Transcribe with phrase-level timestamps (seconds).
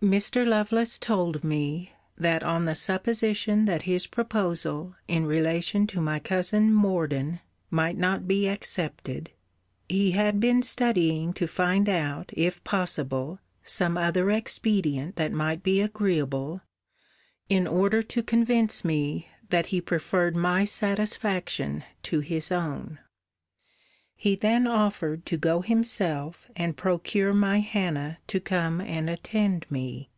[0.10, 0.46] Mr.
[0.46, 6.72] Lovelace told me, that on the supposition that his proposal in relation to my cousin
[6.72, 9.30] Morden might not be accepted,
[9.90, 15.82] he had been studying to find out, if possible, some other expedient that might be
[15.82, 16.62] agreeable,
[17.50, 22.98] in order to convince me, that he preferred my satisfaction to his own.
[24.22, 30.08] He then offered to go himself, and procure my Hannah to come and attend me.